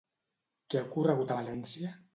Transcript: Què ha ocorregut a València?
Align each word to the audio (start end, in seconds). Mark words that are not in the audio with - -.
Què 0.71 0.81
ha 0.81 0.87
ocorregut 0.89 1.37
a 1.37 1.41
València? 1.43 1.99